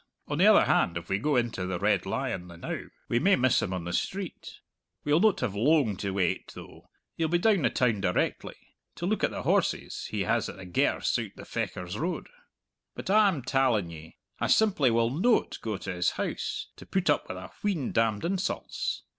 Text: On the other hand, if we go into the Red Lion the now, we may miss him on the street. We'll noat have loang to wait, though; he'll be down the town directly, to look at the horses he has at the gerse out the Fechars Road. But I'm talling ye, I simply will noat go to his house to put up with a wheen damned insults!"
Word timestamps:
On 0.27 0.39
the 0.39 0.47
other 0.47 0.65
hand, 0.65 0.97
if 0.97 1.09
we 1.09 1.19
go 1.19 1.35
into 1.35 1.67
the 1.67 1.77
Red 1.77 2.07
Lion 2.07 2.47
the 2.47 2.57
now, 2.57 2.85
we 3.07 3.19
may 3.19 3.35
miss 3.35 3.61
him 3.61 3.71
on 3.71 3.83
the 3.83 3.93
street. 3.93 4.59
We'll 5.03 5.19
noat 5.19 5.41
have 5.41 5.53
loang 5.53 5.95
to 5.97 6.11
wait, 6.13 6.53
though; 6.55 6.89
he'll 7.13 7.27
be 7.27 7.37
down 7.37 7.61
the 7.61 7.69
town 7.69 8.01
directly, 8.01 8.55
to 8.95 9.05
look 9.05 9.23
at 9.23 9.29
the 9.29 9.43
horses 9.43 10.07
he 10.07 10.21
has 10.21 10.49
at 10.49 10.57
the 10.57 10.65
gerse 10.65 11.19
out 11.23 11.29
the 11.35 11.45
Fechars 11.45 11.99
Road. 11.99 12.29
But 12.95 13.11
I'm 13.11 13.43
talling 13.43 13.91
ye, 13.91 14.17
I 14.39 14.47
simply 14.47 14.89
will 14.89 15.11
noat 15.11 15.59
go 15.61 15.77
to 15.77 15.93
his 15.93 16.09
house 16.09 16.69
to 16.77 16.87
put 16.87 17.07
up 17.07 17.27
with 17.29 17.37
a 17.37 17.51
wheen 17.61 17.91
damned 17.91 18.25
insults!" 18.25 19.03